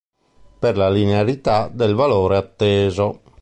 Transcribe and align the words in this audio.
Per 0.61 0.75
la 0.77 0.89
linearità 0.89 1.67
del 1.67 1.93
valore 1.93 2.35
atteso. 2.35 3.19